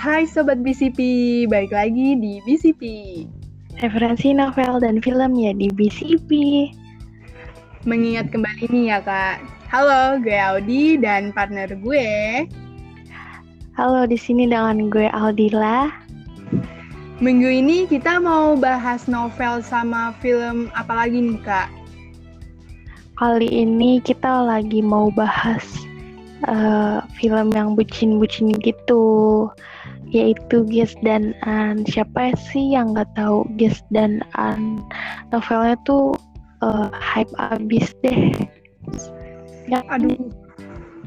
Hai 0.00 0.24
Sobat 0.24 0.64
BCP, 0.64 0.96
balik 1.52 1.76
lagi 1.76 2.16
di 2.16 2.40
BCP. 2.48 2.82
Referensi 3.84 4.32
novel 4.32 4.80
dan 4.80 4.96
film 5.04 5.36
ya 5.36 5.52
di 5.52 5.68
BCP. 5.68 6.32
Mengingat 7.84 8.32
kembali 8.32 8.64
nih 8.72 8.96
ya 8.96 9.04
kak. 9.04 9.44
Halo, 9.68 10.16
gue 10.24 10.32
Audi 10.32 10.96
dan 10.96 11.36
partner 11.36 11.68
gue. 11.76 12.08
Halo, 13.76 14.08
di 14.08 14.16
sini 14.16 14.48
dengan 14.48 14.88
gue 14.88 15.04
Aldila. 15.12 15.92
Minggu 17.20 17.60
ini 17.60 17.84
kita 17.84 18.24
mau 18.24 18.56
bahas 18.56 19.04
novel 19.04 19.60
sama 19.60 20.16
film 20.24 20.72
apa 20.72 20.96
lagi 20.96 21.20
nih 21.20 21.44
kak? 21.44 21.68
Kali 23.20 23.52
ini 23.52 24.00
kita 24.00 24.48
lagi 24.48 24.80
mau 24.80 25.12
bahas 25.12 25.84
uh, 26.48 27.04
film 27.20 27.52
yang 27.52 27.76
bucin-bucin 27.76 28.56
gitu 28.64 29.44
yaitu 30.10 30.66
Ges 30.66 30.94
dan 31.02 31.32
An. 31.46 31.86
Siapa 31.86 32.34
sih 32.52 32.74
yang 32.74 32.94
nggak 32.94 33.10
tahu 33.14 33.46
Ges 33.58 33.82
dan 33.94 34.22
An? 34.34 34.82
Novelnya 35.30 35.78
tuh 35.86 36.14
uh, 36.62 36.90
hype 36.94 37.30
abis 37.38 37.94
deh. 38.02 38.34
Ya, 39.70 39.82
aduh. 39.90 40.18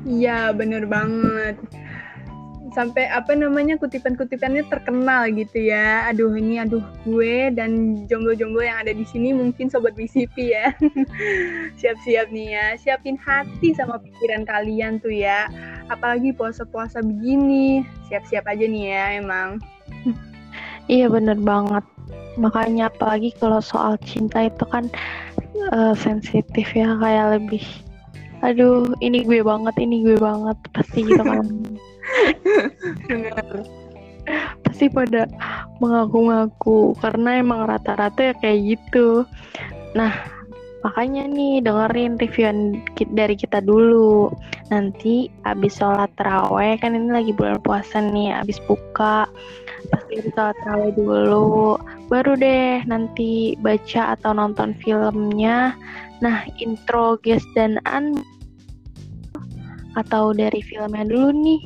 Iya, 0.03 0.52
bener 0.52 0.84
banget. 0.88 1.55
Sampai 2.73 3.05
apa 3.05 3.38
namanya 3.38 3.77
kutipan-kutipannya 3.77 4.66
terkenal 4.66 5.30
gitu 5.30 5.70
ya. 5.70 6.09
Aduh 6.09 6.34
ini 6.34 6.58
aduh 6.58 6.81
gue 7.05 7.54
dan 7.54 8.04
jomblo-jomblo 8.09 8.66
yang 8.66 8.81
ada 8.81 8.98
di 8.98 9.05
sini 9.05 9.30
mungkin 9.30 9.70
sobat 9.70 9.94
BCP 9.94 10.58
ya. 10.58 10.73
Siap-siap 11.80 12.34
nih 12.34 12.58
ya, 12.58 12.66
siapin 12.81 13.14
hati 13.22 13.78
sama 13.78 14.02
pikiran 14.02 14.50
kalian 14.50 14.98
tuh 14.98 15.14
ya. 15.14 15.45
Apalagi 15.94 16.34
puasa-puasa 16.34 17.06
begini. 17.06 17.86
Siap-siap 18.09 18.50
aja 18.50 18.66
nih 18.66 18.84
ya 18.90 19.06
emang. 19.22 19.62
Iya 20.90 21.14
bener 21.14 21.38
banget. 21.40 21.86
Makanya 22.42 22.90
apalagi 22.90 23.31
kalau 23.38 23.62
soal 23.62 24.02
cinta 24.02 24.50
itu 24.50 24.66
kan 24.66 24.90
uh, 25.69 25.94
sensitif 25.94 26.73
ya. 26.73 26.97
Kayak 26.97 27.38
lebih 27.38 27.64
aduh 28.44 28.92
ini 29.00 29.23
gue 29.23 29.45
banget 29.45 29.78
ini 29.78 30.02
gue 30.02 30.17
banget. 30.17 30.58
Pasti 30.73 31.06
gitu 31.06 31.22
kan 31.22 31.45
pasti 34.64 34.88
pada 34.88 35.28
mengaku-ngaku 35.84 36.96
karena 37.04 37.44
emang 37.44 37.68
rata-rata 37.68 38.32
ya 38.32 38.34
kayak 38.40 38.80
gitu 38.80 39.28
nah 39.94 40.16
Makanya 40.84 41.31
nih 41.31 41.64
dengerin 41.64 42.20
reviewan 42.20 42.84
dari 43.16 43.36
kita 43.40 43.64
dulu. 43.64 44.28
Nanti 44.68 45.31
abis 45.48 45.80
sholat 45.80 46.12
terawih 46.20 46.76
kan 46.76 46.92
ini 46.92 47.08
lagi 47.08 47.31
bulan 47.31 47.64
puasa 47.64 48.04
nih, 48.04 48.36
abis 48.36 48.59
buka 48.68 49.31
pasti 49.88 50.20
sholat 50.36 50.56
terawih 50.59 50.92
dulu. 51.00 51.80
Baru 52.12 52.36
deh 52.36 52.84
nanti 52.84 53.56
baca 53.64 54.20
atau 54.20 54.36
nonton 54.36 54.76
filmnya. 54.84 55.72
Nah 56.20 56.44
intro 56.59 57.16
guys 57.24 57.48
dan 57.56 57.80
an 57.88 58.20
atau 59.96 60.36
dari 60.36 60.59
filmnya 60.59 61.08
dulu 61.08 61.31
nih. 61.31 61.62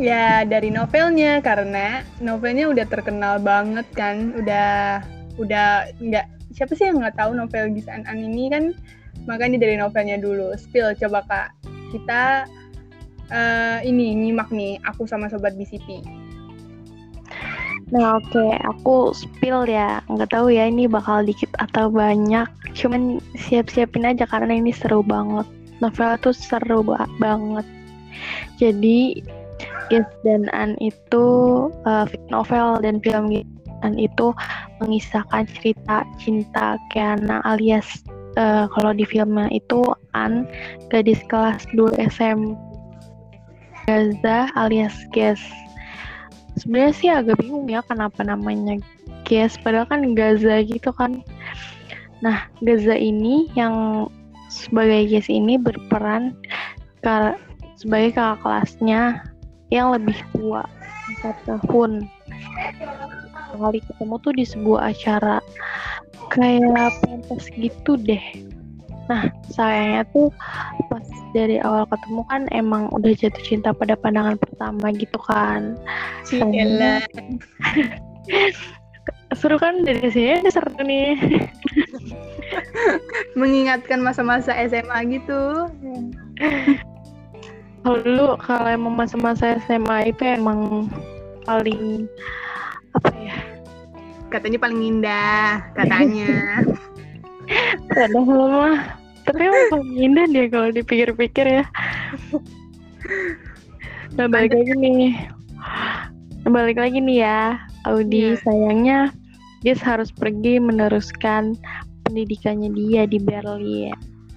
Ya 0.00 0.42
dari 0.42 0.74
novelnya 0.74 1.38
karena 1.44 2.02
novelnya 2.18 2.66
udah 2.66 2.86
terkenal 2.88 3.38
banget 3.38 3.86
kan, 3.94 4.34
udah 4.34 5.00
udah 5.38 5.90
nggak 5.98 6.26
siapa 6.54 6.72
sih 6.78 6.86
yang 6.86 7.02
nggak 7.02 7.18
tahu 7.18 7.34
novel 7.34 7.74
Gisan 7.74 8.06
An 8.06 8.22
ini 8.22 8.46
kan 8.46 8.70
makanya 9.26 9.66
dari 9.66 9.74
novelnya 9.74 10.18
dulu 10.22 10.54
spill 10.54 10.94
coba 10.94 11.26
kak 11.26 11.48
kita 11.90 12.46
uh, 13.34 13.78
ini 13.82 14.14
nyimak 14.14 14.50
nih 14.54 14.78
aku 14.86 15.06
sama 15.10 15.26
sobat 15.26 15.58
BCP 15.58 16.02
Nah 17.92 18.16
oke, 18.16 18.32
okay. 18.32 18.56
aku 18.64 19.12
spill 19.12 19.68
ya. 19.68 20.00
Nggak 20.08 20.32
tahu 20.32 20.48
ya 20.50 20.66
ini 20.66 20.88
bakal 20.88 21.20
dikit 21.20 21.52
atau 21.60 21.92
banyak. 21.92 22.48
Cuman 22.72 23.20
siap-siapin 23.36 24.08
aja 24.08 24.24
karena 24.24 24.56
ini 24.56 24.72
seru 24.72 25.04
banget. 25.04 25.44
Novel 25.84 26.16
tuh 26.24 26.32
seru 26.32 26.80
ba 26.80 27.04
banget. 27.20 27.62
Jadi, 28.56 29.20
Yes 29.92 30.08
dan 30.24 30.48
An 30.56 30.80
itu 30.80 31.26
uh, 31.84 32.06
novel 32.32 32.80
dan 32.80 33.04
film 33.04 33.32
dan 33.84 33.94
itu 34.00 34.32
mengisahkan 34.80 35.44
cerita 35.60 36.08
cinta 36.16 36.80
Keana 36.88 37.44
alias 37.44 38.00
uh, 38.40 38.64
kalau 38.72 38.96
di 38.96 39.04
filmnya 39.04 39.52
itu 39.52 39.84
An 40.16 40.48
gadis 40.88 41.20
kelas 41.28 41.68
2 41.76 42.00
SM 42.00 42.56
Gaza 43.84 44.48
alias 44.56 44.96
Ges 45.12 45.40
sebenarnya 46.56 46.94
sih 46.94 47.10
agak 47.10 47.36
bingung 47.42 47.66
ya 47.68 47.82
kenapa 47.84 48.22
namanya 48.22 48.80
Ges 49.24 49.56
padahal 49.60 49.88
kan 49.88 50.12
Gaza 50.12 50.60
gitu 50.64 50.92
kan. 50.92 51.24
Nah 52.20 52.48
Gaza 52.60 52.96
ini 52.96 53.48
yang 53.56 54.06
sebagai 54.52 55.08
Ges 55.08 55.28
ini 55.32 55.56
berperan 55.56 56.36
sebagai 57.76 58.16
kakak 58.16 58.40
kelasnya 58.40 59.20
yang 59.74 59.90
lebih 59.90 60.14
tua 60.30 60.62
4 61.18 61.34
tahun. 61.50 62.06
Kali 63.54 63.78
ketemu 63.82 64.14
tuh 64.22 64.32
di 64.34 64.44
sebuah 64.46 64.94
acara 64.94 65.42
kayak 66.30 66.94
pentas 67.02 67.50
gitu 67.58 67.98
deh. 67.98 68.22
Nah 69.10 69.28
sayangnya 69.50 70.06
tuh 70.14 70.30
pas 70.88 71.04
dari 71.34 71.58
awal 71.58 71.84
ketemu 71.90 72.22
kan 72.30 72.42
emang 72.54 72.86
udah 72.94 73.10
jatuh 73.14 73.42
cinta 73.42 73.74
pada 73.74 73.98
pandangan 73.98 74.38
pertama 74.38 74.94
gitu 74.94 75.18
kan. 75.26 75.74
Sayangnya... 76.22 77.02
seru 79.34 79.58
kan 79.58 79.82
dari 79.82 80.08
sini? 80.14 80.46
Seru 80.46 80.70
nih. 80.78 81.18
Mengingatkan 83.34 83.98
masa-masa 84.00 84.54
SMA 84.70 84.98
gitu 85.10 85.68
kalau 87.84 88.00
dulu 88.00 88.26
kalau 88.40 88.68
emang 88.72 88.96
masa-masa 88.96 89.60
SMA 89.68 90.08
itu 90.08 90.24
emang 90.24 90.88
paling 91.44 92.08
apa 92.96 93.12
ya? 93.20 93.36
Katanya 94.32 94.58
paling 94.58 94.80
indah 94.80 95.60
katanya. 95.76 96.64
Padahal 97.92 98.24
mah 98.24 98.78
tapi 99.28 99.40
emang 99.44 99.68
paling 99.68 99.96
indah 100.00 100.26
dia 100.32 100.44
kalau 100.48 100.72
dipikir-pikir 100.72 101.60
ya. 101.60 101.64
Nah 104.16 104.26
balik 104.32 104.56
lagi 104.56 104.72
nih. 104.80 105.28
Balik 106.48 106.80
lagi 106.80 106.98
nih 107.04 107.20
ya 107.20 107.60
Audi. 107.84 108.32
Yeah. 108.32 108.40
sayangnya 108.40 108.98
dia 109.60 109.76
harus 109.84 110.08
pergi 110.08 110.56
meneruskan 110.56 111.56
pendidikannya 112.08 112.72
dia 112.72 113.04
di 113.04 113.20
Berlin 113.20 113.92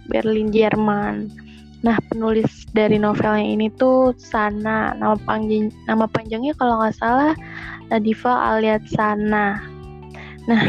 Berlin 0.08 0.52
Jerman. 0.56 1.28
Nah, 1.86 2.00
penulis 2.10 2.57
dari 2.76 3.00
novelnya 3.00 3.46
ini 3.46 3.68
tuh 3.76 4.12
Sana. 4.20 4.96
Nama 4.98 5.16
panjang 5.24 5.72
nama 5.88 6.06
panjangnya 6.10 6.56
kalau 6.60 6.84
nggak 6.84 6.96
salah 6.98 7.34
Nadifa 7.88 8.56
alias 8.56 8.84
Sana. 8.92 9.62
Nah, 10.48 10.64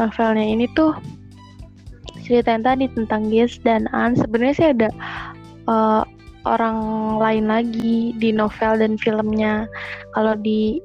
novelnya 0.00 0.44
ini 0.44 0.68
tuh 0.76 0.96
ceritain 2.24 2.64
tadi 2.64 2.88
tentang 2.92 3.28
Gies 3.28 3.60
dan 3.64 3.88
An. 3.92 4.16
Sebenarnya 4.16 4.54
sih 4.56 4.68
ada 4.72 4.88
uh, 5.68 6.02
orang 6.48 6.78
lain 7.20 7.46
lagi 7.48 8.16
di 8.16 8.30
novel 8.32 8.80
dan 8.80 8.96
filmnya. 8.96 9.68
Kalau 10.16 10.36
di 10.38 10.80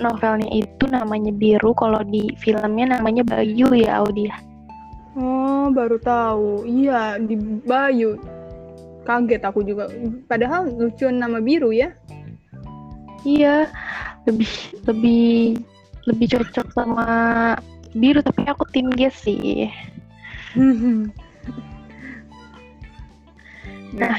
novelnya 0.00 0.48
itu 0.48 0.88
namanya 0.88 1.32
Biru, 1.36 1.76
kalau 1.76 2.00
di 2.06 2.32
filmnya 2.40 2.96
namanya 2.96 3.26
Bayu 3.26 3.68
ya 3.76 4.00
Audi. 4.00 4.30
Oh, 5.12 5.68
baru 5.68 6.00
tahu. 6.00 6.64
Iya, 6.64 7.20
di 7.20 7.36
Bayu. 7.68 8.16
Kaget 9.02 9.42
aku 9.42 9.66
juga. 9.66 9.90
Padahal 10.30 10.70
lucu 10.70 11.10
nama 11.10 11.42
Biru 11.42 11.74
ya. 11.74 11.90
Iya, 13.22 13.70
lebih 14.26 14.50
lebih 14.90 15.62
lebih 16.10 16.26
cocok 16.34 16.66
sama 16.74 17.06
biru 17.94 18.18
tapi 18.18 18.42
aku 18.50 18.66
tim 18.70 18.90
Ges 18.94 19.14
sih. 19.22 19.70
Nah. 23.92 24.16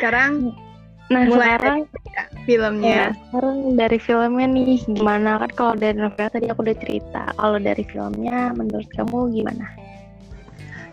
Sekarang 0.00 0.56
nah 1.12 1.28
mulai 1.28 1.60
sekarang 1.60 1.78
ya, 2.08 2.24
filmnya. 2.48 2.88
Ya, 2.88 3.06
sekarang 3.28 3.58
dari 3.76 3.98
filmnya 4.00 4.46
nih 4.48 4.80
gimana? 4.88 5.44
Kan 5.44 5.52
kalau 5.52 5.74
dari 5.76 6.00
novel 6.00 6.32
tadi 6.32 6.48
aku 6.48 6.64
udah 6.64 6.78
cerita. 6.80 7.36
Kalau 7.36 7.60
dari 7.60 7.84
filmnya 7.84 8.56
menurut 8.56 8.88
kamu 8.96 9.28
gimana 9.28 9.89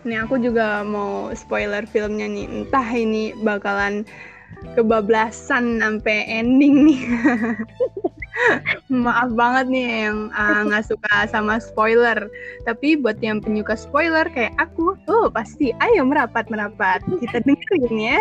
Nih 0.08 0.24
aku 0.24 0.40
juga 0.40 0.80
mau 0.88 1.28
spoiler 1.36 1.84
filmnya 1.84 2.24
nih 2.24 2.48
entah 2.48 2.88
ini 2.88 3.36
bakalan 3.44 4.08
kebablasan 4.72 5.84
sampai 5.84 6.24
ending 6.24 6.88
nih. 6.88 7.02
Maaf 8.88 9.34
banget 9.34 9.66
nih 9.68 9.86
yang 10.08 10.32
ah, 10.32 10.62
nggak 10.66 10.84
uh, 10.86 10.88
suka 10.88 11.14
sama 11.28 11.60
spoiler. 11.60 12.30
Tapi 12.64 12.96
buat 12.96 13.20
yang 13.20 13.44
penyuka 13.44 13.76
spoiler 13.76 14.24
kayak 14.32 14.56
aku, 14.56 14.96
oh 15.12 15.28
pasti 15.28 15.76
ayo 15.84 16.08
merapat 16.08 16.48
merapat. 16.48 17.04
Kita 17.20 17.42
dengerin 17.46 17.96
ya. 18.00 18.20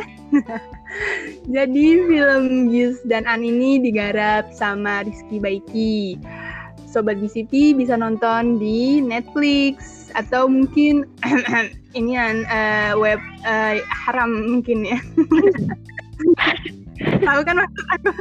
Jadi 1.48 1.88
film 2.04 2.68
Gis 2.68 3.00
dan 3.08 3.24
An 3.32 3.48
ini 3.48 3.80
digarap 3.80 4.52
sama 4.52 5.08
Rizky 5.08 5.40
Baiki. 5.40 6.20
Sobat 6.88 7.20
BCP 7.20 7.76
bisa 7.76 8.00
nonton 8.00 8.56
di 8.56 9.04
Netflix 9.04 10.08
atau 10.16 10.48
mungkin 10.48 11.04
ini 12.00 12.16
uh, 12.18 12.96
web 12.96 13.20
uh, 13.44 13.84
haram 14.08 14.56
mungkin 14.56 14.88
ya. 14.88 15.00
Tahu 17.28 17.40
kan 17.44 17.56
maksud 17.60 17.86
aku? 17.94 18.12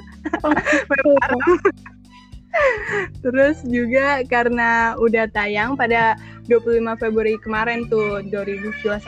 web 0.91 1.07
haram. 1.23 1.41
Terus 3.21 3.61
juga 3.69 4.25
karena 4.27 4.97
udah 4.97 5.29
tayang 5.31 5.77
pada 5.77 6.17
25 6.49 6.99
Februari 6.99 7.37
kemarin 7.43 7.87
tuh 7.87 8.25
2021. 8.33 8.99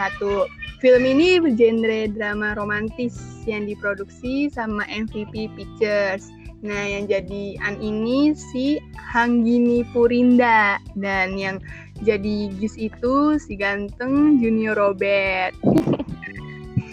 Film 0.78 1.02
ini 1.02 1.42
bergenre 1.42 2.06
drama 2.14 2.54
romantis 2.54 3.42
yang 3.50 3.66
diproduksi 3.66 4.46
sama 4.46 4.86
MVP 4.86 5.50
Pictures. 5.58 6.30
Nah, 6.62 6.82
yang 6.86 7.06
jadi 7.06 7.54
An 7.62 7.78
ini 7.78 8.34
si 8.34 8.82
Hanggini 9.08 9.88
Purinda 9.88 10.76
dan 10.92 11.40
yang 11.40 11.56
jadi 12.04 12.52
Gis 12.60 12.76
itu 12.76 13.40
si 13.40 13.56
ganteng 13.56 14.36
Junior 14.38 14.76
Robert. 14.76 15.56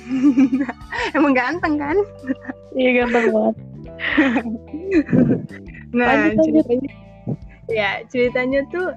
Emang 1.17 1.35
ganteng 1.35 1.75
kan? 1.75 1.97
Iya 2.71 3.03
ganteng 3.03 3.35
banget. 3.35 3.55
nah, 5.95 6.31
ceritanya 6.39 6.91
ya 7.71 8.03
ceritanya 8.11 8.61
tuh 8.69 8.93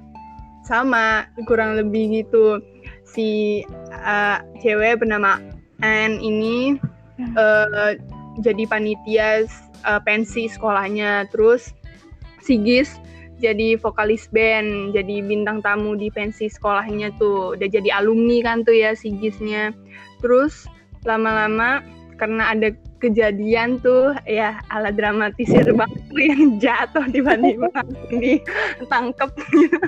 sama 0.67 1.25
kurang 1.49 1.79
lebih 1.79 2.23
gitu 2.23 2.61
si 3.07 3.61
uh, 3.89 4.37
cewek 4.61 5.01
bernama 5.01 5.41
Anne 5.81 6.21
ini 6.21 6.77
uh, 7.33 7.97
jadi 8.45 8.69
panitia 8.69 9.49
uh, 9.87 9.97
pensi 10.05 10.45
sekolahnya 10.45 11.25
terus 11.33 11.73
si 12.43 12.61
Gis 12.61 13.01
jadi 13.39 13.79
vokalis 13.79 14.27
band 14.29 14.91
jadi 14.93 15.23
bintang 15.23 15.63
tamu 15.63 15.95
di 15.95 16.11
pensi 16.11 16.51
sekolahnya 16.51 17.15
tuh. 17.17 17.55
Udah 17.55 17.67
jadi 17.71 17.89
alumni 17.95 18.43
kan 18.43 18.67
tuh 18.67 18.75
ya 18.75 18.93
si 18.93 19.15
Gisnya 19.17 19.71
terus 20.19 20.67
lama-lama 21.07 21.79
karena 22.19 22.51
ada 22.51 22.75
kejadian 22.99 23.79
tuh 23.79 24.11
ya 24.27 24.59
ala 24.75 24.91
dramatisir 24.91 25.63
banget 25.79 26.01
tuh 26.11 26.19
yang 26.19 26.43
jatuh 26.59 27.05
tiba-tiba 27.09 27.71
ditangkep. 28.11 29.31
Gitu. 29.55 29.79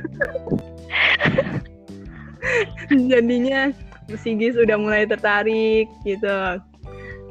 jadinya 3.11 3.69
Sigis 4.11 4.59
udah 4.59 4.75
mulai 4.79 5.03
tertarik 5.07 5.87
gitu. 6.03 6.59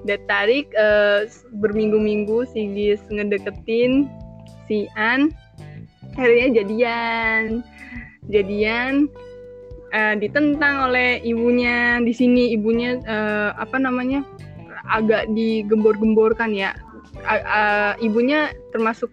Tertarik 0.09 0.69
uh, 0.81 1.29
berminggu-minggu 1.61 2.49
Sigis 2.53 3.01
ngedeketin 3.13 4.09
si 4.65 4.89
An 4.97 5.33
akhirnya 6.15 6.63
jadian 6.63 7.63
jadian 8.31 9.11
uh, 9.95 10.15
ditentang 10.19 10.91
oleh 10.91 11.19
ibunya 11.23 11.99
di 12.03 12.13
sini 12.15 12.55
ibunya 12.55 12.99
uh, 13.05 13.55
apa 13.59 13.77
namanya 13.79 14.25
agak 14.91 15.31
digembor-gemborkan 15.33 16.55
ya. 16.55 16.75
Uh, 17.27 17.43
uh, 17.43 17.93
ibunya 18.01 18.55
termasuk 18.73 19.11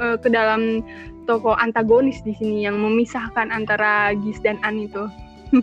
uh, 0.00 0.16
ke 0.18 0.32
dalam 0.32 0.82
tokoh 1.24 1.56
antagonis 1.56 2.20
di 2.24 2.36
sini 2.36 2.68
yang 2.68 2.76
memisahkan 2.80 3.48
antara 3.52 4.12
Gis 4.20 4.40
dan 4.44 4.60
An 4.64 4.80
itu. 4.80 5.08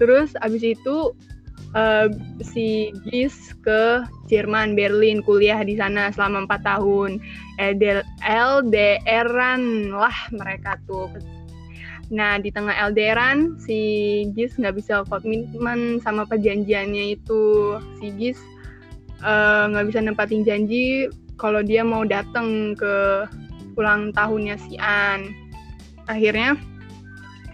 Terus 0.00 0.32
abis 0.40 0.62
itu 0.62 1.12
uh, 1.74 2.08
si 2.40 2.92
Gis 3.08 3.56
ke 3.64 4.04
Jerman 4.28 4.76
Berlin 4.76 5.24
kuliah 5.24 5.60
di 5.64 5.76
sana 5.76 6.12
selama 6.12 6.44
empat 6.48 6.62
tahun. 6.64 7.18
LDRan 8.22 9.62
lah 9.92 10.16
mereka 10.30 10.78
tuh. 10.88 11.10
Nah 12.08 12.40
di 12.40 12.48
tengah 12.48 12.72
LDRan 12.92 13.60
si 13.60 13.80
Gis 14.32 14.56
nggak 14.56 14.76
bisa 14.80 15.04
komitmen 15.08 16.00
sama 16.00 16.24
perjanjiannya 16.24 17.18
itu. 17.18 17.76
Si 18.00 18.08
Gis 18.16 18.40
Eh, 19.18 19.62
nggak 19.74 19.82
uh, 19.82 19.88
bisa 19.90 19.98
nempatin 19.98 20.46
janji 20.46 21.10
kalau 21.42 21.58
dia 21.58 21.82
mau 21.82 22.06
datang 22.06 22.78
ke 22.78 23.26
ulang 23.74 24.14
tahunnya 24.14 24.54
si 24.62 24.78
An. 24.78 25.34
Akhirnya 26.06 26.54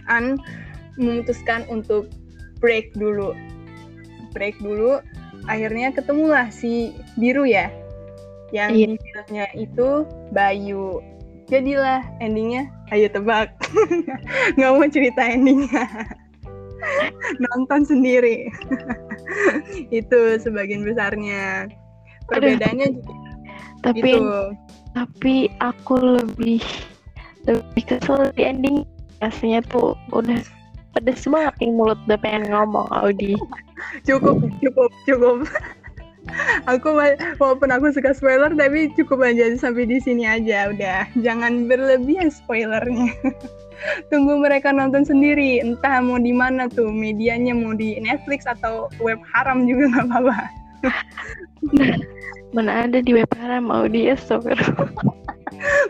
An 0.05 0.37
memutuskan 1.01 1.65
untuk 1.73 2.05
break 2.61 2.93
dulu. 2.93 3.33
Break 4.35 4.59
dulu. 4.59 4.99
Akhirnya 5.47 5.95
ketemulah 5.95 6.51
si 6.51 6.91
Biru 7.15 7.47
ya. 7.47 7.71
Yang 8.51 8.69
iya. 8.75 8.87
filmnya 8.99 9.47
itu 9.55 9.89
Bayu. 10.35 10.99
Jadilah 11.47 12.03
endingnya, 12.19 12.67
ayo 12.91 13.07
tebak. 13.07 13.55
nggak 14.59 14.71
mau 14.75 14.85
cerita 14.91 15.23
endingnya. 15.23 15.87
nonton 17.43 17.81
sendiri 17.85 18.49
itu 19.99 20.19
sebagian 20.41 20.85
besarnya 20.85 21.69
perbedaannya 22.29 22.87
juga 23.01 23.15
tapi 23.85 24.17
gitu. 24.17 24.37
tapi 24.97 25.35
aku 25.61 25.95
lebih 26.01 26.61
lebih 27.45 27.83
kesel 27.85 28.33
di 28.33 28.43
ending 28.49 28.77
rasanya 29.21 29.61
tuh 29.69 29.93
udah 30.09 30.41
pedes 30.95 31.27
banget 31.27 31.53
nih 31.59 31.71
mulut 31.75 31.99
udah 32.07 32.19
pengen 32.23 32.47
ngomong 32.49 32.87
Audi. 32.95 33.35
Cukup 34.07 34.39
cukup 34.63 34.91
cukup. 35.03 35.37
Aku 36.65 36.97
walaupun 37.37 37.69
aku 37.69 37.93
suka 37.93 38.09
spoiler 38.17 38.49
tapi 38.57 38.89
cukup 38.97 39.21
aja 39.21 39.45
sampai 39.61 39.85
di 39.85 40.01
sini 40.01 40.25
aja 40.25 40.73
udah. 40.73 41.05
Jangan 41.21 41.69
berlebihan 41.69 42.33
spoilernya. 42.33 43.13
Tunggu 44.09 44.41
mereka 44.41 44.73
nonton 44.73 45.05
sendiri. 45.05 45.61
Entah 45.61 46.01
mau 46.01 46.17
di 46.17 46.33
mana 46.33 46.65
tuh 46.65 46.89
medianya 46.89 47.53
mau 47.53 47.77
di 47.77 48.01
Netflix 48.01 48.49
atau 48.49 48.89
web 48.97 49.21
haram 49.37 49.69
juga 49.69 50.01
nggak 50.01 50.07
apa-apa. 50.09 50.37
Mana 52.57 52.89
ada 52.89 53.05
di 53.05 53.11
web 53.13 53.29
haram 53.37 53.69
mau 53.69 53.85
di 53.85 54.09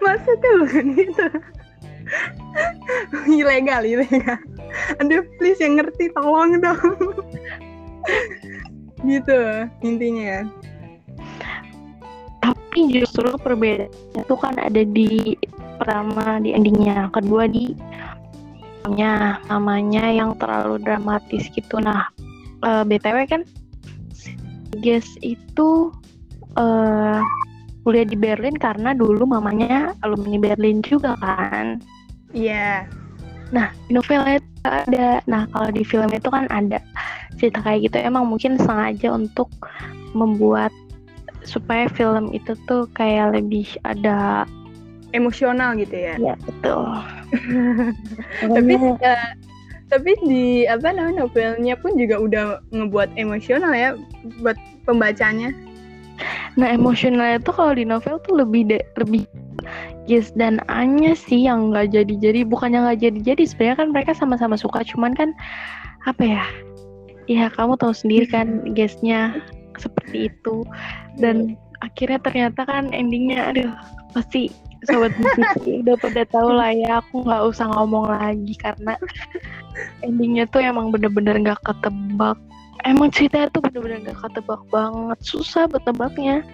masa 0.04 0.31
tuh 0.40 0.54
bukan 0.62 0.88
itu 1.00 1.28
ilegal 3.39 3.83
ilegal. 3.83 4.39
Aduh 5.01 5.23
please 5.38 5.59
yang 5.59 5.79
ngerti 5.79 6.12
tolong 6.13 6.60
dong. 6.62 7.15
Gitu 9.05 9.39
intinya 9.86 10.45
tapi 12.75 12.91
justru 12.91 13.31
perbedaannya 13.39 14.27
itu 14.27 14.36
kan 14.36 14.60
ada 14.60 14.84
di 14.84 15.39
pertama 15.79 16.43
di 16.43 16.51
endingnya. 16.51 17.07
Kedua 17.07 17.48
di 17.48 17.72
mamanya 18.84 19.39
mamanya 19.48 20.05
yang 20.12 20.36
terlalu 20.36 20.84
dramatis 20.84 21.48
gitu. 21.55 21.79
Nah 21.79 22.12
uh, 22.67 22.84
btw 22.84 23.24
kan 23.31 23.41
guys 24.84 25.07
itu 25.24 25.88
uh, 26.60 27.24
kuliah 27.88 28.03
di 28.03 28.19
Berlin 28.19 28.60
karena 28.60 28.91
dulu 28.91 29.24
mamanya 29.24 29.95
alumni 30.03 30.36
Berlin 30.36 30.84
juga 30.84 31.15
kan 31.24 31.79
iya 32.36 32.51
yeah. 32.51 32.77
nah 33.50 33.68
novelnya 33.89 34.44
itu 34.44 34.50
ada 34.68 35.24
nah 35.25 35.48
kalau 35.56 35.70
di 35.72 35.82
film 35.88 36.12
itu 36.12 36.27
kan 36.27 36.46
ada 36.51 36.84
cerita 37.39 37.63
kayak 37.63 37.89
gitu 37.92 37.98
emang 38.04 38.27
mungkin 38.27 38.60
sengaja 38.60 39.15
untuk 39.15 39.50
membuat 40.15 40.72
supaya 41.46 41.86
film 41.94 42.34
itu 42.34 42.58
tuh 42.65 42.89
kayak 42.98 43.38
lebih 43.38 43.70
ada 43.86 44.50
emosional 45.15 45.77
gitu 45.80 45.96
ya. 45.96 46.15
Iya 46.20 46.36
betul. 46.44 46.86
tapi 48.58 48.74
uh, 49.00 49.32
tapi 49.88 50.12
di 50.25 50.65
apa 50.65 50.92
namanya 50.92 51.24
novelnya 51.24 51.77
pun 51.80 51.96
juga 51.96 52.20
udah 52.20 52.46
ngebuat 52.74 53.15
emosional 53.15 53.72
ya 53.72 53.96
buat 54.44 54.58
pembacanya. 54.84 55.56
Nah 56.60 56.68
emosional 56.75 57.39
itu 57.39 57.51
kalau 57.56 57.74
di 57.77 57.86
novel 57.88 58.20
tuh 58.25 58.44
lebih 58.44 58.68
de, 58.68 58.80
lebih 59.00 59.24
Yes 60.05 60.29
dan 60.38 60.62
Anya 60.69 61.17
sih 61.17 61.50
yang 61.50 61.74
nggak 61.74 61.97
jadi-jadi 61.97 62.45
bukannya 62.45 62.85
nggak 62.85 63.01
jadi-jadi 63.09 63.43
sebenarnya 63.50 63.77
kan 63.81 63.89
mereka 63.89 64.12
sama-sama 64.13 64.53
suka 64.53 64.85
cuman 64.85 65.17
kan 65.17 65.33
apa 66.05 66.21
ya 66.21 66.45
ya 67.25 67.50
kamu 67.50 67.74
tahu 67.81 67.89
sendiri 67.89 68.29
kan 68.29 68.62
guysnya 68.77 69.41
seperti 69.81 70.29
itu. 70.29 70.62
Dan 71.17 71.57
akhirnya 71.81 72.21
ternyata 72.21 72.63
kan 72.69 72.93
endingnya 72.93 73.50
aduh 73.51 73.74
pasti 74.13 74.53
sobat 74.85 75.12
musisi 75.17 75.77
udah 75.83 75.97
pada 75.97 76.24
tahu 76.29 76.53
lah 76.53 76.71
ya 76.71 77.01
aku 77.01 77.25
nggak 77.25 77.43
usah 77.50 77.67
ngomong 77.74 78.05
lagi 78.13 78.53
karena 78.62 78.93
endingnya 80.05 80.45
tuh 80.53 80.62
emang 80.62 80.93
bener-bener 80.93 81.41
nggak 81.41 81.59
-bener 81.65 81.81
ketebak. 81.81 82.38
Emang 82.85 83.09
ceritanya 83.09 83.50
tuh 83.50 83.65
bener-bener 83.65 84.05
nggak 84.05 84.19
ketebak 84.21 84.62
banget 84.69 85.17
susah 85.25 85.65
buat 85.65 85.81
tebaknya 85.81 86.45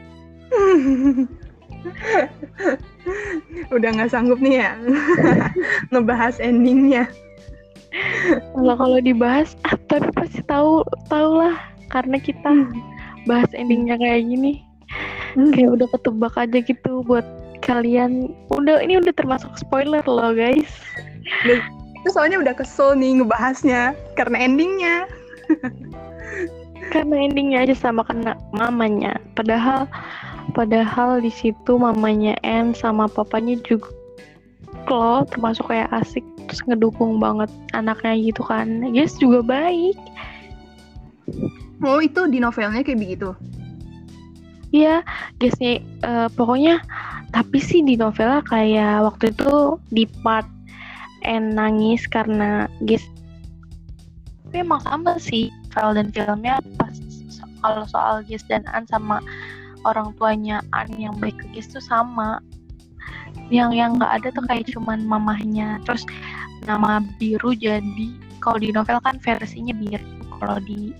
Udah 3.75 3.89
nggak 3.95 4.11
sanggup 4.11 4.39
nih 4.39 4.61
ya 4.61 4.71
ngebahas 5.91 6.37
endingnya. 6.41 7.07
Kalau 8.55 8.75
kalau 8.79 8.99
dibahas, 9.03 9.59
ah, 9.67 9.75
tapi 9.91 10.07
pasti 10.15 10.39
tahu 10.47 10.85
tahu 11.11 11.43
lah 11.43 11.59
karena 11.91 12.17
kita 12.21 12.47
Hmm. 12.47 13.27
bahas 13.29 13.51
endingnya 13.53 13.99
kayak 14.01 14.25
gini. 14.25 14.63
Kayak 15.53 15.77
udah 15.79 15.87
ketebak 15.93 16.33
aja 16.35 16.57
gitu 16.63 17.05
buat 17.05 17.23
kalian. 17.61 18.33
Udah 18.49 18.81
ini 18.81 18.97
udah 18.97 19.13
termasuk 19.13 19.51
spoiler 19.59 20.01
loh 20.07 20.33
guys. 20.33 20.71
Itu 21.45 22.07
soalnya 22.09 22.41
udah 22.41 22.53
kesel 22.57 22.97
nih 22.97 23.21
ngebahasnya 23.21 23.93
karena 24.17 24.37
endingnya. 24.41 25.05
Karena 26.91 27.23
endingnya 27.23 27.63
aja 27.63 27.75
sama 27.87 28.03
kena 28.03 28.35
mamanya. 28.51 29.15
Padahal 29.37 29.87
padahal 30.53 31.21
di 31.21 31.29
situ 31.31 31.77
mamanya 31.77 32.35
N 32.41 32.73
sama 32.75 33.05
papanya 33.07 33.55
juga 33.65 33.91
loh 34.89 35.23
termasuk 35.29 35.71
kayak 35.71 35.91
asik 36.03 36.25
terus 36.49 36.61
ngedukung 36.67 37.21
banget 37.21 37.47
anaknya 37.71 38.17
gitu 38.17 38.43
kan. 38.43 38.83
Yes 38.91 39.15
juga 39.21 39.45
baik. 39.45 39.95
Oh 41.85 42.01
itu 42.03 42.27
di 42.27 42.43
novelnya 42.43 42.83
kayak 42.83 42.99
begitu. 42.99 43.31
Iya, 44.71 45.03
guysnya 45.39 45.83
eh, 45.83 46.27
pokoknya 46.31 46.79
tapi 47.31 47.59
sih 47.63 47.83
di 47.83 47.95
novelnya 47.95 48.43
kayak 48.43 49.07
waktu 49.07 49.31
itu 49.31 49.79
di 49.91 50.03
part 50.23 50.47
N 51.23 51.55
nangis 51.55 52.03
karena 52.09 52.67
guys 52.83 53.03
tapi 54.51 54.67
emang 54.67 54.83
sama 54.83 55.15
sih 55.15 55.47
novel 55.71 55.95
dan 55.95 56.07
filmnya 56.11 56.59
pas 56.75 56.91
kalau 57.63 57.87
soal 57.87 58.15
Gis 58.27 58.43
dan 58.51 58.67
An 58.67 58.83
sama 58.89 59.23
orang 59.87 60.13
tuanya 60.17 60.61
An 60.75 60.91
yang 60.95 61.15
baik 61.17 61.37
ke 61.39 61.45
Gis 61.57 61.71
tuh 61.71 61.83
sama 61.83 62.41
yang 63.51 63.75
yang 63.75 63.99
nggak 63.99 64.21
ada 64.21 64.27
tuh 64.31 64.43
kayak 64.47 64.67
cuman 64.71 65.03
mamahnya 65.03 65.79
terus 65.83 66.07
nama 66.67 67.03
biru 67.19 67.51
jadi 67.55 68.07
kalau 68.39 68.57
di 68.59 68.71
novel 68.71 68.99
kan 69.03 69.19
versinya 69.19 69.75
biru 69.75 70.03
kalau 70.39 70.57
di 70.63 70.95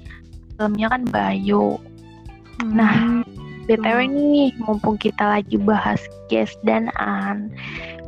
filmnya 0.59 0.91
kan 0.91 1.03
Bayu 1.07 1.79
Nah, 2.69 3.25
BTW 3.65 4.05
nih, 4.05 4.53
mumpung 4.61 4.99
kita 5.01 5.41
lagi 5.41 5.57
bahas 5.57 5.97
Ges 6.29 6.53
dan 6.61 6.93
An, 7.01 7.49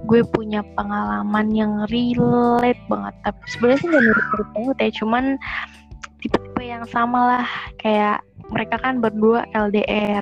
gue 0.06 0.22
punya 0.22 0.62
pengalaman 0.78 1.50
yang 1.50 1.90
relate 1.90 2.78
banget. 2.86 3.16
Tapi 3.26 3.42
sebenarnya 3.50 3.80
sih 3.82 3.88
gak 3.90 4.04
mirip-mirip 4.06 4.50
banget 4.54 4.78
ya, 4.78 4.90
cuman 5.02 5.24
tipe-tipe 6.22 6.62
yang 6.62 6.86
sama 6.94 7.20
lah. 7.34 7.48
Kayak 7.82 8.22
mereka 8.54 8.76
kan 8.78 9.02
berdua 9.02 9.50
LDR. 9.58 10.22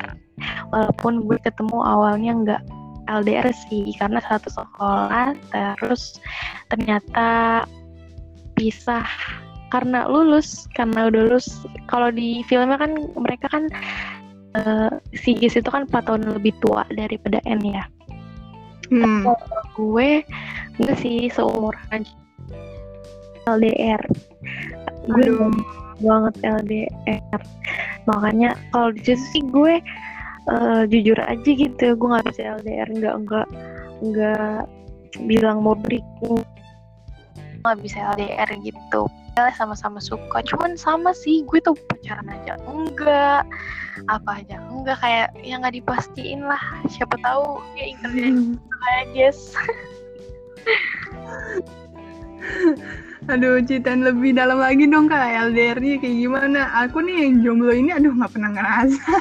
Walaupun 0.74 1.26
gue 1.28 1.38
ketemu 1.44 1.78
awalnya 1.82 2.32
nggak 2.34 2.62
LDR 3.12 3.50
sih, 3.68 3.92
karena 4.00 4.24
satu 4.24 4.48
sekolah, 4.54 5.36
terus 5.52 6.22
ternyata 6.72 7.62
pisah 8.56 9.08
karena 9.72 10.06
lulus, 10.06 10.68
karena 10.76 11.08
udah 11.08 11.22
lulus. 11.32 11.66
Kalau 11.88 12.12
di 12.12 12.44
filmnya 12.46 12.78
kan 12.78 12.92
mereka 13.16 13.48
kan 13.52 13.68
eh, 14.60 14.92
si 15.16 15.36
Gis 15.36 15.56
itu 15.58 15.68
kan 15.72 15.88
4 15.88 16.08
tahun 16.08 16.24
lebih 16.40 16.54
tua 16.60 16.84
daripada 16.94 17.40
N 17.48 17.64
ya. 17.64 17.84
Hmm. 18.92 19.24
Kalau 19.24 19.64
gue 19.80 20.22
enggak 20.80 20.98
sih 21.00 21.32
seumuran 21.32 22.04
LDR. 23.48 24.04
Gue 25.08 25.50
banget 26.04 26.36
LDR. 26.44 27.42
Makanya 28.10 28.60
kalau 28.76 28.92
di 28.92 29.02
situ 29.06 29.24
sih 29.32 29.44
gue 29.48 29.80
eh, 30.50 30.84
jujur 30.90 31.18
aja 31.22 31.50
gitu, 31.50 31.86
gue 31.94 32.08
nggak 32.08 32.26
bisa 32.34 32.42
LDR, 32.58 32.90
nggak 32.90 33.16
nggak 33.28 33.48
nggak 34.02 34.66
bilang 35.28 35.62
mau 35.62 35.76
break 35.76 36.06
nggak 37.62 37.78
bisa 37.84 37.98
LDR 38.18 38.50
gitu 38.66 39.06
Padahal 39.32 39.56
sama-sama 39.56 40.00
suka 40.04 40.44
cuman 40.44 40.76
sama 40.76 41.16
sih 41.16 41.46
gue 41.48 41.64
tuh 41.64 41.78
pacaran 41.88 42.28
aja 42.28 42.60
enggak 42.68 43.48
apa 44.10 44.44
aja 44.44 44.60
enggak 44.74 44.98
kayak 45.00 45.30
yang 45.46 45.64
nggak 45.64 45.80
dipastiin 45.80 46.44
lah 46.44 46.60
siapa 46.92 47.16
tahu 47.24 47.64
dia 47.78 47.96
ingin 47.96 48.60
kayak 48.60 49.06
Jess 49.16 49.56
Aduh, 53.30 53.62
ceritain 53.62 54.02
lebih 54.02 54.34
dalam 54.34 54.58
lagi 54.58 54.90
dong 54.90 55.06
kak 55.06 55.54
LDR-nya 55.54 56.02
kayak 56.02 56.18
gimana? 56.26 56.74
Aku 56.84 57.06
nih 57.06 57.30
yang 57.30 57.46
jomblo 57.46 57.70
ini, 57.70 57.94
aduh 57.94 58.18
nggak 58.18 58.34
pernah 58.34 58.50
ngerasa. 58.50 59.14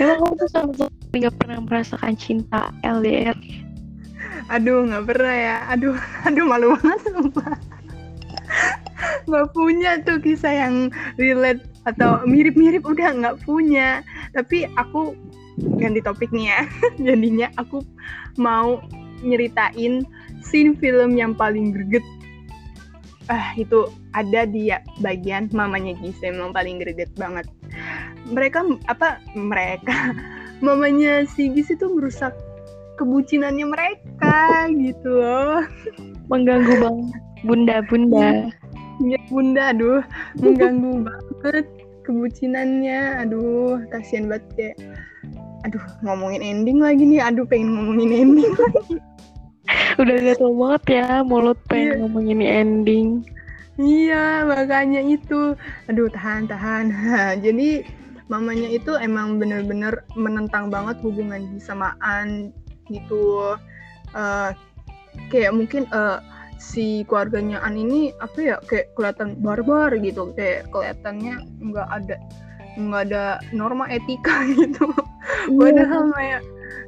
Emang 0.00 0.16
kamu 0.22 0.34
tuh 0.40 0.48
sama 0.50 0.70
sekali 0.76 1.16
nggak 1.24 1.36
pernah 1.40 1.58
merasakan 1.64 2.14
cinta 2.16 2.72
LDR 2.86 3.36
Aduh 4.48 4.88
nggak 4.88 5.04
pernah 5.04 5.34
ya. 5.36 5.56
Aduh, 5.76 5.96
aduh 6.26 6.44
malu 6.48 6.74
banget 6.80 7.00
sumpah. 7.12 7.56
Nggak 9.28 9.48
punya 9.52 9.90
tuh 10.02 10.18
kisah 10.18 10.54
yang 10.66 10.74
relate 11.20 11.62
atau 11.84 12.24
mirip-mirip 12.24 12.82
udah 12.84 13.12
nggak 13.12 13.36
punya. 13.44 14.00
Tapi 14.32 14.68
aku 14.80 15.12
ganti 15.76 16.00
topik 16.00 16.32
nih 16.32 16.48
ya. 16.48 16.60
Jadinya 17.12 17.52
aku 17.60 17.84
mau 18.40 18.80
nyeritain 19.20 20.06
scene 20.40 20.72
film 20.80 21.18
yang 21.18 21.36
paling 21.36 21.76
greget. 21.76 22.04
Ah 23.28 23.52
itu 23.60 23.92
ada 24.16 24.48
di 24.48 24.72
bagian 25.04 25.52
mamanya 25.52 25.92
Gise 26.00 26.32
memang 26.32 26.56
paling 26.56 26.80
greget 26.80 27.12
banget. 27.20 27.44
Mereka 28.28 28.60
apa 28.86 29.18
mereka 29.32 30.12
mamanya 30.64 31.24
si 31.24 31.48
Gis 31.50 31.72
itu 31.72 31.86
merusak 31.88 32.34
kebucinannya 32.96 33.66
mereka 33.66 34.66
gitu 34.74 35.08
loh. 35.08 35.62
mengganggu 36.30 36.74
banget 36.82 37.08
bunda-bunda 37.46 38.50
Ya 38.98 39.14
bunda, 39.30 39.70
aduh, 39.70 40.02
mengganggu 40.42 40.90
banget 41.06 41.66
kebucinannya. 42.02 43.22
Aduh, 43.22 43.78
kasihan 43.94 44.26
banget 44.26 44.44
kayak. 44.58 44.76
Aduh, 45.62 45.78
ngomongin 46.02 46.42
ending 46.42 46.82
lagi 46.82 47.06
nih. 47.06 47.22
Aduh, 47.22 47.46
pengen 47.46 47.78
ngomongin 47.78 48.10
ending 48.10 48.50
lagi. 48.58 48.98
udah 50.02 50.16
gatel 50.18 50.50
banget 50.50 50.82
ya 50.98 51.22
mulut 51.22 51.58
pengen 51.70 51.86
Iya. 51.86 51.94
ngomongin 52.02 52.40
ending 52.42 53.08
Iya, 53.78 54.42
makanya 54.50 54.98
itu. 54.98 55.54
Aduh, 55.86 56.10
tahan, 56.10 56.50
tahan. 56.50 56.90
Jadi 57.38 57.86
mamanya 58.28 58.68
itu 58.68 58.94
emang 59.00 59.40
bener-bener 59.40 60.04
menentang 60.14 60.68
banget 60.68 61.00
hubungan 61.00 61.48
Gi 61.56 61.60
sama 61.60 61.96
An 62.04 62.52
gitu. 62.88 63.56
Eh, 64.12 64.50
kayak 65.32 65.52
mungkin 65.56 65.88
eh, 65.90 66.18
si 66.60 67.04
keluarganya 67.08 67.60
An 67.64 67.76
ini 67.76 68.12
apa 68.20 68.38
ya 68.38 68.56
kayak 68.68 68.92
kelihatan 68.94 69.40
barbar 69.40 69.92
gitu, 70.00 70.32
kayak 70.36 70.68
kelihatannya 70.72 71.44
nggak 71.60 71.88
ada 71.88 72.16
nggak 72.78 73.02
ada 73.10 73.24
norma 73.50 73.88
etika 73.88 74.44
gitu. 74.60 74.92
Padahal 75.56 76.12
kayak 76.12 76.42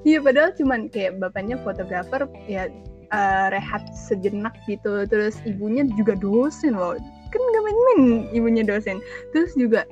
iya 0.05 0.19
padahal 0.21 0.53
cuman 0.57 0.89
kayak 0.89 1.21
bapaknya 1.21 1.57
fotografer 1.61 2.29
ya 2.49 2.69
eh, 3.11 3.47
rehat 3.53 3.85
sejenak 3.93 4.55
gitu 4.65 5.05
terus 5.09 5.37
ibunya 5.45 5.85
juga 5.97 6.17
dosen 6.17 6.77
loh 6.77 6.97
kan 7.31 7.41
gak 7.41 7.65
main-main 7.65 8.03
ibunya 8.35 8.63
dosen. 8.67 8.99
Terus 9.33 9.55
juga 9.55 9.87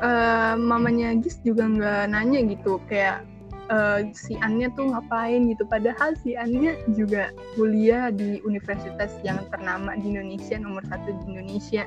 eh, 0.00 0.54
mamanya 0.56 1.14
Gis 1.20 1.38
juga 1.42 1.66
nggak 1.68 2.10
nanya 2.10 2.40
gitu 2.48 2.80
kayak 2.90 3.22
eh, 3.70 4.00
si 4.12 4.36
Annya 4.40 4.72
tuh 4.74 4.92
ngapain 4.92 5.48
gitu. 5.48 5.64
Padahal 5.68 6.16
si 6.20 6.34
Annya 6.34 6.76
juga 6.96 7.30
kuliah 7.54 8.10
di 8.10 8.40
universitas 8.44 9.12
yang 9.22 9.40
ternama 9.52 9.96
di 9.96 10.14
Indonesia 10.16 10.56
nomor 10.58 10.84
satu 10.88 11.14
di 11.22 11.24
Indonesia. 11.36 11.84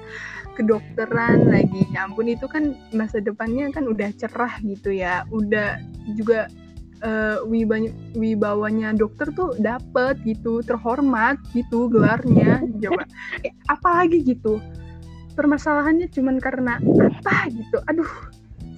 Kedokteran 0.55 1.49
lagi. 1.51 1.85
Ya 1.93 2.07
ampun 2.07 2.31
itu 2.31 2.45
kan 2.49 2.77
masa 2.93 3.21
depannya 3.21 3.69
kan 3.73 3.85
udah 3.85 4.09
cerah 4.15 4.53
gitu 4.63 4.93
ya. 4.93 5.27
Udah 5.29 5.77
juga 6.17 6.49
eh, 7.05 7.37
wibanya 7.45 7.93
wibawanya 8.17 8.95
dokter 8.97 9.29
tuh 9.37 9.53
dapet 9.61 10.17
gitu 10.25 10.65
terhormat 10.65 11.37
gitu 11.53 11.91
gelarnya. 11.91 12.63
Coba 12.81 13.03
eh, 13.45 13.53
apalagi 13.69 14.25
gitu 14.25 14.57
permasalahannya 15.37 16.09
cuman 16.09 16.41
karena 16.41 16.81
apa 16.81 17.53
gitu. 17.53 17.77
Aduh 17.85 18.09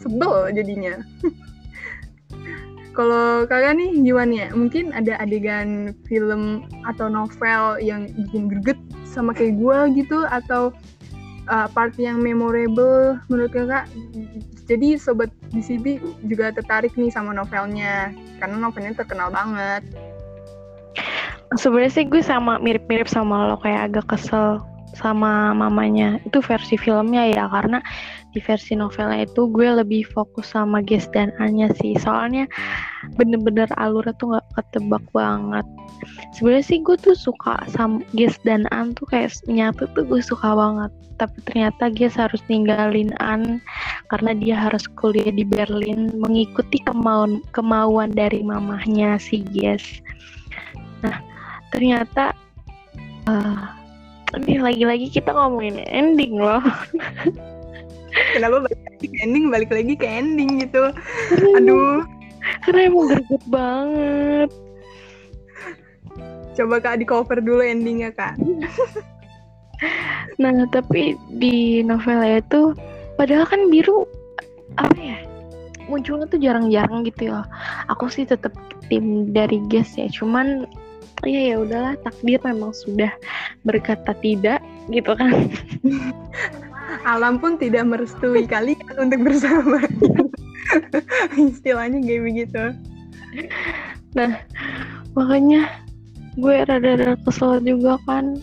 sebel 0.03 0.51
jadinya. 0.51 0.99
Kalau 2.97 3.47
kalian 3.47 3.79
nih 3.79 3.91
gimana 4.11 4.33
ya? 4.33 4.47
Mungkin 4.51 4.91
ada 4.91 5.15
adegan 5.23 5.95
film 6.03 6.67
atau 6.83 7.07
novel 7.07 7.79
yang 7.79 8.11
bikin 8.11 8.51
greget 8.51 8.75
sama 9.07 9.31
kayak 9.31 9.55
gue 9.55 10.03
gitu 10.03 10.27
atau 10.27 10.75
uh, 11.47 11.67
part 11.71 11.95
yang 11.95 12.19
memorable 12.19 13.15
menurut 13.31 13.55
kakak? 13.55 13.87
Jadi 14.67 14.99
sobat 14.99 15.31
DCB 15.55 16.03
juga 16.27 16.51
tertarik 16.51 16.91
nih 16.99 17.07
sama 17.07 17.31
novelnya 17.31 18.11
karena 18.43 18.55
novelnya 18.59 18.91
terkenal 18.99 19.31
banget. 19.31 19.85
Sebenarnya 21.55 21.93
sih 21.93 22.05
gue 22.05 22.21
sama 22.21 22.59
mirip-mirip 22.59 23.07
sama 23.07 23.53
lo 23.53 23.57
kayak 23.63 23.95
agak 23.95 24.05
kesel 24.11 24.59
sama 24.95 25.53
mamanya. 25.53 26.17
Itu 26.25 26.41
versi 26.41 26.77
filmnya 26.77 27.29
ya 27.29 27.45
karena 27.49 27.81
di 28.29 28.39
versi 28.41 28.77
novelnya 28.77 29.25
itu 29.25 29.49
gue 29.49 29.69
lebih 29.81 30.05
fokus 30.13 30.53
sama 30.53 30.85
Ges 30.85 31.09
dan 31.11 31.33
Anya 31.41 31.73
sih. 31.81 31.97
Soalnya 31.97 32.45
bener-bener 33.17 33.69
alurnya 33.77 34.13
tuh 34.21 34.37
nggak 34.37 34.47
ketebak 34.57 35.03
banget. 35.13 35.65
Sebenarnya 36.37 36.65
sih 36.65 36.79
gue 36.81 36.97
tuh 36.97 37.17
suka 37.17 37.59
sama 37.73 38.05
Ges 38.13 38.37
dan 38.45 38.69
An 38.69 38.93
tuh 38.93 39.09
kayak 39.09 39.33
nyatu 39.49 39.89
tuh 39.97 40.05
gue 40.05 40.21
suka 40.21 40.53
banget. 40.53 40.91
Tapi 41.19 41.37
ternyata 41.43 41.91
Ges 41.91 42.15
harus 42.15 42.39
ninggalin 42.47 43.11
An 43.19 43.59
karena 44.09 44.33
dia 44.33 44.55
harus 44.57 44.89
kuliah 44.97 45.29
di 45.29 45.45
Berlin 45.45 46.09
mengikuti 46.17 46.81
kemauan 46.81 47.45
kemauan 47.53 48.09
dari 48.11 48.41
mamahnya 48.41 49.21
si 49.21 49.45
Ges 49.53 50.01
nah 50.99 51.23
ternyata 51.71 52.35
uh, 53.29 53.78
ini 54.37 54.61
lagi-lagi 54.61 55.07
kita 55.09 55.33
ngomongin 55.33 55.81
ending 55.89 56.37
loh. 56.37 56.61
Kenapa 58.35 58.65
balik 58.65 58.81
lagi 58.85 59.07
ke 59.09 59.17
ending? 59.25 59.45
Balik 59.49 59.71
lagi 59.73 59.93
ke 59.97 60.05
ending 60.05 60.49
gitu. 60.61 60.93
Aduh. 61.57 62.05
Karena 62.65 62.81
emang 62.89 63.05
greget 63.09 63.43
banget. 63.49 64.49
Coba 66.53 66.75
kak 66.83 66.99
di 67.01 67.05
cover 67.07 67.39
dulu 67.39 67.63
endingnya 67.63 68.13
kak. 68.13 68.35
Nah 70.37 70.67
tapi 70.69 71.15
di 71.39 71.79
novel 71.81 72.19
itu 72.27 72.75
padahal 73.15 73.47
kan 73.47 73.71
biru 73.71 74.03
apa 74.75 74.99
ya 74.99 75.19
munculnya 75.89 76.29
tuh 76.29 76.37
jarang-jarang 76.37 77.01
gitu 77.07 77.33
ya. 77.33 77.47
Aku 77.89 78.11
sih 78.11 78.27
tetap 78.27 78.53
tim 78.91 79.31
dari 79.31 79.61
guest 79.69 79.95
ya 79.95 80.09
cuman 80.11 80.67
ya 81.23 81.53
ya 81.53 81.55
udahlah 81.61 81.95
takdir 82.03 82.39
memang 82.43 82.71
sudah 82.71 83.11
berkata 83.69 84.17
tidak 84.25 84.65
gitu 84.89 85.13
kan. 85.13 85.53
Alam 87.05 87.37
pun 87.37 87.61
tidak 87.61 87.85
merestui 87.85 88.49
kalian 88.49 88.81
untuk 88.97 89.21
bersama. 89.21 89.85
Istilahnya 91.37 92.01
kayak 92.01 92.21
begitu. 92.25 92.63
Nah 94.17 94.41
makanya 95.13 95.69
gue 96.33 96.65
rada-rada 96.65 97.13
kesel 97.29 97.61
juga 97.61 98.01
kan. 98.09 98.41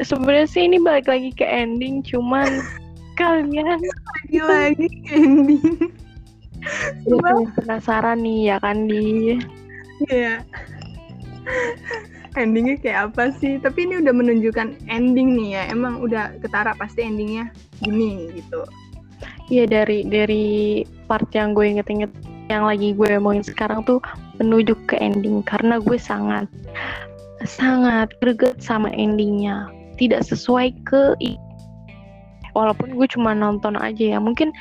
Sebenarnya 0.00 0.48
sih 0.48 0.64
ini 0.64 0.80
balik 0.80 1.04
lagi 1.04 1.30
ke 1.36 1.44
ending 1.44 2.00
cuman 2.00 2.48
kalian 3.20 3.76
lagi 3.76 4.40
lagi 4.40 4.88
ending. 5.12 5.92
Gue 7.04 7.32
penasaran 7.60 8.24
nih 8.24 8.54
ya 8.54 8.56
kan 8.64 8.88
di? 8.88 9.36
Iya 10.08 10.40
endingnya 12.36 12.76
kayak 12.80 13.12
apa 13.12 13.32
sih? 13.36 13.60
Tapi 13.60 13.84
ini 13.88 14.00
udah 14.00 14.14
menunjukkan 14.14 14.88
ending 14.88 15.36
nih 15.36 15.48
ya. 15.58 15.62
Emang 15.72 16.00
udah 16.00 16.36
ketara 16.40 16.72
pasti 16.76 17.04
endingnya 17.04 17.52
gini 17.84 18.32
gitu. 18.32 18.64
Iya 19.52 19.68
dari 19.68 20.08
dari 20.08 20.46
part 21.10 21.28
yang 21.36 21.52
gue 21.52 21.76
inget-inget 21.76 22.08
yang 22.48 22.64
lagi 22.68 22.96
gue 22.96 23.08
omongin 23.16 23.44
sekarang 23.44 23.84
tuh 23.84 24.00
menuju 24.40 24.72
ke 24.88 24.96
ending. 24.96 25.44
Karena 25.44 25.76
gue 25.82 25.98
sangat 26.00 26.48
sangat 27.44 28.12
greget 28.22 28.62
sama 28.62 28.88
endingnya. 28.94 29.68
Tidak 30.00 30.24
sesuai 30.24 30.72
ke 30.88 31.14
walaupun 32.52 32.96
gue 32.96 33.06
cuma 33.12 33.36
nonton 33.36 33.76
aja 33.76 34.16
ya. 34.16 34.18
Mungkin 34.20 34.52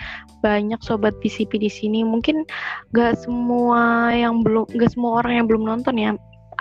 banyak 0.41 0.81
sobat 0.81 1.13
PCP 1.21 1.61
di 1.61 1.71
sini. 1.71 2.01
Mungkin 2.03 2.43
gak 2.91 3.21
semua 3.21 4.11
yang 4.11 4.41
belum 4.41 4.67
gak 4.75 4.91
semua 4.97 5.23
orang 5.23 5.43
yang 5.43 5.47
belum 5.47 5.63
nonton 5.63 5.95
ya 5.95 6.11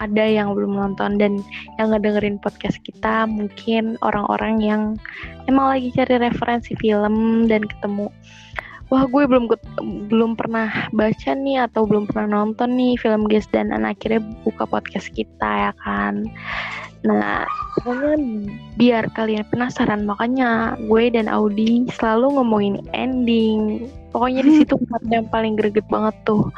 ada 0.01 0.25
yang 0.25 0.57
belum 0.57 0.73
nonton 0.75 1.21
dan 1.21 1.45
yang 1.77 1.93
ngedengerin 1.93 2.41
podcast 2.41 2.81
kita 2.83 3.29
mungkin 3.29 4.01
orang-orang 4.01 4.59
yang 4.65 4.83
emang 5.47 5.77
lagi 5.77 5.93
cari 5.93 6.17
referensi 6.17 6.73
film 6.81 7.47
dan 7.47 7.63
ketemu 7.69 8.09
wah 8.91 9.07
gue 9.07 9.23
belum 9.29 9.47
belum 10.11 10.35
pernah 10.35 10.91
baca 10.91 11.31
nih 11.37 11.69
atau 11.71 11.87
belum 11.87 12.11
pernah 12.11 12.43
nonton 12.43 12.75
nih 12.75 12.99
film 12.99 13.29
Guys 13.29 13.47
dan 13.55 13.71
akhirnya 13.71 14.25
buka 14.43 14.67
podcast 14.67 15.13
kita 15.15 15.71
ya 15.71 15.73
kan 15.85 16.27
Nah, 17.01 17.49
pokoknya 17.81 18.17
biar 18.77 19.09
kalian 19.17 19.49
penasaran, 19.49 20.05
makanya 20.05 20.77
gue 20.85 21.09
dan 21.09 21.33
Audi 21.33 21.89
selalu 21.97 22.37
ngomongin 22.37 22.77
ending. 22.93 23.89
Pokoknya 24.13 24.45
di 24.45 24.53
situ 24.61 24.77
yang 25.15 25.25
paling 25.33 25.57
greget 25.57 25.87
banget 25.89 26.13
tuh. 26.29 26.53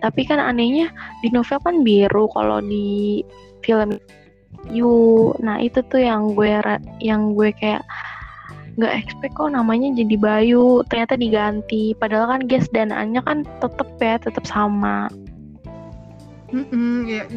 Tapi 0.00 0.26
kan 0.26 0.38
anehnya 0.38 0.90
di 1.20 1.28
novel 1.34 1.58
kan 1.62 1.82
biru 1.82 2.30
kalau 2.32 2.62
di 2.62 3.22
film 3.66 3.98
You. 4.74 5.32
Nah, 5.38 5.62
itu 5.62 5.80
tuh 5.86 6.02
yang 6.02 6.34
gue 6.34 6.50
yang 6.98 7.32
gue 7.32 7.54
kayak 7.56 7.86
nggak 8.78 8.94
expect 8.94 9.34
kok 9.34 9.50
namanya 9.50 9.90
jadi 9.90 10.14
Bayu 10.22 10.86
ternyata 10.86 11.18
diganti 11.18 11.98
padahal 11.98 12.30
kan 12.30 12.42
Ges 12.46 12.70
dan 12.70 12.94
Anya 12.94 13.26
kan 13.26 13.42
tetep 13.58 13.90
ya 13.98 14.22
tetep 14.22 14.46
sama 14.46 15.10
Mm-mm, 16.48 17.04
ya, 17.04 17.28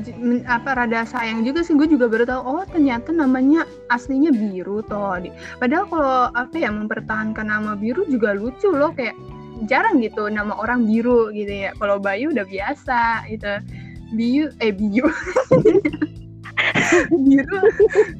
apa 0.47 0.71
rada 0.71 1.03
sayang 1.03 1.43
juga 1.43 1.67
sih 1.67 1.75
gue 1.75 1.83
juga 1.83 2.07
baru 2.07 2.23
tahu 2.23 2.41
oh 2.47 2.63
ternyata 2.63 3.11
namanya 3.11 3.67
aslinya 3.91 4.31
biru 4.31 4.79
toh. 4.87 5.19
Padahal 5.59 5.83
kalau 5.91 6.31
apa 6.31 6.55
ya 6.55 6.71
mempertahankan 6.71 7.51
nama 7.51 7.75
biru 7.75 8.07
juga 8.07 8.31
lucu 8.31 8.71
loh 8.71 8.95
kayak 8.95 9.19
jarang 9.69 10.01
gitu 10.01 10.29
nama 10.29 10.57
orang 10.57 10.85
biru 10.85 11.29
gitu 11.33 11.69
ya. 11.69 11.71
Kalau 11.77 11.97
Bayu 12.01 12.33
udah 12.33 12.45
biasa 12.45 13.25
gitu. 13.29 13.53
Biu 14.15 14.49
eh 14.63 14.73
Biu. 14.73 15.05
biru 17.25 17.57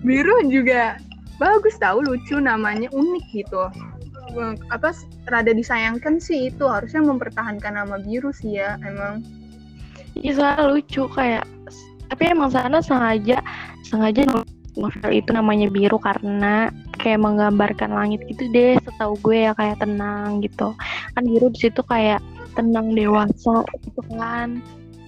biru 0.01 0.35
juga 0.49 0.97
bagus 1.37 1.77
tahu 1.77 2.05
lucu 2.05 2.37
namanya 2.37 2.89
unik 2.93 3.25
gitu. 3.33 3.63
Apa 4.71 4.95
rada 5.27 5.51
disayangkan 5.51 6.21
sih 6.21 6.53
itu 6.53 6.63
harusnya 6.69 7.03
mempertahankan 7.03 7.75
nama 7.75 7.99
biru 7.99 8.31
sih 8.31 8.61
ya 8.61 8.77
emang. 8.85 9.25
Iya 10.15 10.67
lucu 10.67 11.07
kayak 11.11 11.47
tapi 12.11 12.27
emang 12.27 12.51
sana 12.51 12.83
sengaja 12.83 13.39
sengaja 13.87 14.27
novel 14.75 15.11
itu 15.11 15.31
namanya 15.31 15.71
biru 15.71 15.95
karena 15.99 16.71
kayak 17.01 17.19
menggambarkan 17.19 17.91
langit 17.91 18.21
gitu 18.29 18.45
deh 18.53 18.77
setahu 18.85 19.17
gue 19.25 19.49
ya 19.49 19.51
kayak 19.57 19.81
tenang 19.81 20.39
gitu. 20.45 20.77
Kan 21.17 21.23
biru 21.25 21.49
di 21.49 21.59
situ 21.67 21.81
kayak 21.83 22.21
tenang 22.53 22.93
dewasa 22.93 23.65
gitu 23.81 24.01
kan. 24.13 24.61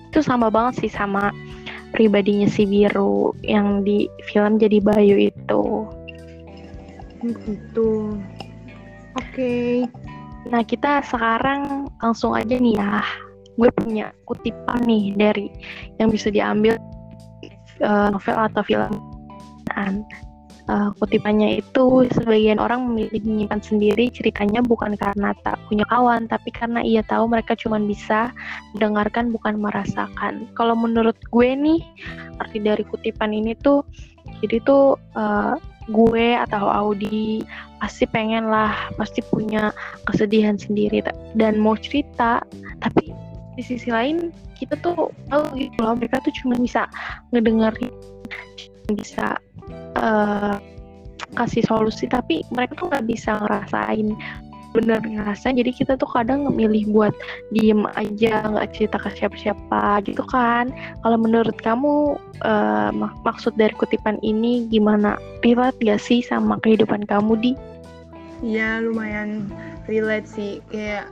Itu 0.10 0.25
sama 0.25 0.49
banget 0.49 0.86
sih 0.86 0.91
sama 0.91 1.29
pribadinya 1.93 2.49
si 2.49 2.65
biru 2.65 3.38
yang 3.45 3.86
di 3.86 4.10
film 4.25 4.58
jadi 4.58 4.82
Bayu 4.82 5.29
itu. 5.29 5.63
Gitu. 7.21 8.17
Oke. 9.13 9.29
Okay. 9.29 9.73
nah 10.43 10.60
kita 10.60 10.99
sekarang 11.08 11.88
langsung 12.03 12.36
aja 12.36 12.58
nih 12.58 12.75
ya. 12.75 12.99
Gue 13.56 13.69
punya 13.77 14.10
kutipan 14.25 14.82
nih 14.84 15.13
dari 15.13 15.47
yang 16.01 16.10
bisa 16.10 16.34
diambil 16.34 16.75
uh, 17.86 18.10
novel 18.10 18.38
atau 18.49 18.65
film 18.65 18.91
uh, 20.69 20.89
kutipannya 20.99 21.60
itu 21.60 22.08
sebagian 22.13 22.60
orang 22.60 22.88
memilih 22.88 23.23
menyimpan 23.23 23.60
sendiri 23.60 24.08
ceritanya 24.12 24.63
bukan 24.63 24.95
karena 24.95 25.36
tak 25.43 25.60
punya 25.67 25.84
kawan 25.89 26.28
tapi 26.28 26.49
karena 26.54 26.80
ia 26.84 27.02
tahu 27.08 27.28
mereka 27.28 27.58
cuma 27.58 27.80
bisa 27.82 28.32
mendengarkan 28.76 29.32
bukan 29.34 29.60
merasakan. 29.60 30.47
Kalau 30.56 30.76
menurut 30.78 31.15
gue 31.32 31.49
nih 31.56 31.82
arti 32.39 32.60
dari 32.63 32.84
kutipan 32.88 33.36
ini 33.36 33.56
tuh 33.60 33.84
jadi 34.43 34.60
tuh 34.63 34.99
uh, 35.15 35.56
gue 35.91 36.28
atau 36.39 36.71
Audi 36.71 37.43
pasti 37.84 38.08
pengen 38.08 38.47
lah 38.47 38.71
pasti 38.95 39.19
punya 39.28 39.76
kesedihan 40.08 40.56
sendiri. 40.56 41.04
Dan 41.36 41.60
mau 41.60 41.76
cerita 41.76 42.39
tapi 42.80 43.12
di 43.54 43.62
sisi 43.62 43.91
lain 43.91 44.34
kita 44.58 44.80
tuh 44.82 45.12
tahu 45.30 45.43
gitu 45.60 45.78
loh 45.84 45.93
mereka 45.93 46.23
tuh 46.23 46.34
cuma 46.41 46.58
bisa 46.58 46.89
ngedengerin 47.36 47.91
bisa 48.95 49.38
uh, 49.97 50.58
kasih 51.34 51.65
solusi 51.65 52.06
tapi 52.06 52.45
mereka 52.54 52.78
tuh 52.78 52.88
nggak 52.93 53.08
bisa 53.10 53.41
ngerasain 53.41 54.13
bener 54.73 54.99
ngerasa. 55.06 55.54
Jadi 55.54 55.71
kita 55.71 55.93
tuh 55.95 56.10
kadang 56.10 56.49
memilih 56.49 56.89
buat 56.89 57.13
diem 57.54 57.86
aja 57.93 58.49
nggak 58.49 58.73
cerita 58.73 58.97
ke 58.97 59.10
siapa-siapa 59.21 60.02
gitu 60.10 60.26
kan. 60.26 60.73
Kalau 61.06 61.17
menurut 61.21 61.56
kamu 61.62 62.17
uh, 62.41 62.89
mak 62.89 63.13
maksud 63.21 63.54
dari 63.56 63.71
kutipan 63.78 64.17
ini 64.26 64.65
gimana? 64.67 65.15
Relate 65.45 65.78
gak 65.86 66.02
sih 66.02 66.26
sama 66.26 66.58
kehidupan 66.65 67.06
kamu 67.06 67.38
di? 67.38 67.52
Iya 68.41 68.82
lumayan 68.82 69.47
relate 69.86 70.28
sih. 70.28 70.60
Kayak 70.73 71.08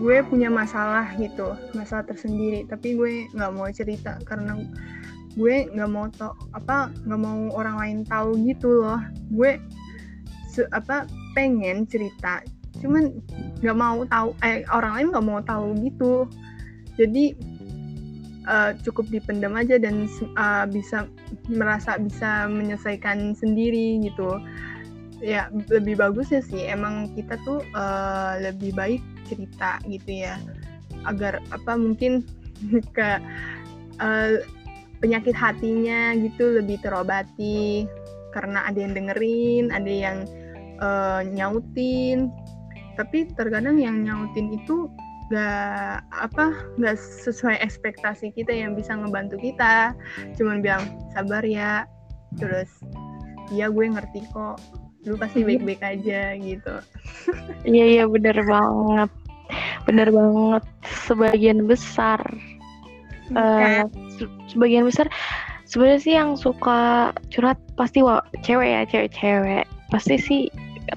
gue 0.00 0.24
punya 0.26 0.48
masalah 0.48 1.12
gitu 1.20 1.52
masalah 1.76 2.08
tersendiri. 2.08 2.64
Tapi 2.64 2.96
gue 2.96 3.28
nggak 3.36 3.52
mau 3.52 3.68
cerita 3.68 4.16
karena 4.24 4.56
gue 5.32 5.64
nggak 5.72 5.90
mau 5.90 6.06
tau 6.12 6.36
apa 6.52 6.92
nggak 7.08 7.20
mau 7.20 7.40
orang 7.56 7.76
lain 7.80 7.98
tahu 8.04 8.36
gitu 8.44 8.84
loh. 8.84 9.00
Gue 9.32 9.56
se, 10.52 10.68
apa 10.76 11.08
pengen 11.32 11.88
cerita 11.88 12.44
cuman 12.80 13.14
nggak 13.60 13.78
mau 13.78 14.02
tahu 14.08 14.34
eh 14.42 14.66
orang 14.72 14.92
lain 14.96 15.08
nggak 15.12 15.26
mau 15.26 15.40
tahu 15.44 15.66
gitu. 15.80 16.26
Jadi 17.00 17.32
uh, 18.48 18.74
cukup 18.82 19.08
dipendam 19.08 19.54
aja 19.54 19.78
dan 19.78 20.08
uh, 20.36 20.64
bisa 20.66 21.06
merasa 21.48 21.96
bisa 21.96 22.50
menyelesaikan 22.50 23.36
sendiri 23.36 24.02
gitu. 24.02 24.40
Ya 25.22 25.48
lebih 25.70 26.02
bagusnya 26.02 26.42
sih 26.42 26.66
emang 26.66 27.14
kita 27.14 27.38
tuh 27.46 27.62
uh, 27.78 28.42
lebih 28.42 28.74
baik 28.74 29.02
cerita 29.30 29.78
gitu 29.86 30.26
ya. 30.26 30.36
Agar 31.06 31.38
apa 31.54 31.78
mungkin 31.78 32.26
ke 32.96 33.22
uh, 34.02 34.42
penyakit 35.02 35.34
hatinya 35.34 36.14
gitu 36.14 36.62
lebih 36.62 36.78
terobati. 36.80 37.84
Karena 38.32 38.64
ada 38.64 38.78
yang 38.80 38.94
dengerin 38.94 39.74
ada 39.74 39.92
yang 39.92 40.18
uh, 40.78 41.20
nyautin. 41.26 42.30
Tapi 42.96 43.28
terkadang 43.34 43.76
yang 43.82 44.06
nyautin 44.06 44.54
itu 44.54 44.86
gak 45.32 46.04
apa 46.12 46.52
gak 46.76 46.96
sesuai 47.00 47.56
ekspektasi 47.64 48.36
kita 48.36 48.54
yang 48.54 48.78
bisa 48.78 48.94
ngebantu 48.94 49.36
kita. 49.42 49.92
Cuman 50.38 50.62
bilang 50.62 50.86
sabar 51.12 51.42
ya. 51.42 51.84
Terus 52.38 52.70
iya 53.52 53.68
gue 53.68 53.90
ngerti 53.90 54.22
kok. 54.32 54.62
Lu 55.02 55.18
pasti 55.18 55.42
iya. 55.42 55.46
baik-baik 55.50 55.82
aja 55.82 56.22
gitu. 56.38 56.74
Iya 57.66 57.84
iya 57.98 58.04
bener 58.06 58.38
banget. 58.46 59.10
Bener 59.84 60.08
banget. 60.14 60.62
Sebagian 61.10 61.66
besar 61.66 62.22
uh, 63.36 63.84
sebagian 64.50 64.86
besar 64.86 65.06
sebenarnya 65.72 66.00
sih 66.04 66.14
yang 66.14 66.36
suka 66.36 67.12
curhat 67.32 67.56
pasti 67.80 68.04
wa 68.04 68.20
cewek 68.44 68.68
ya 68.68 68.82
cewek-cewek. 68.88 69.64
Pasti 69.88 70.16
sih 70.20 70.42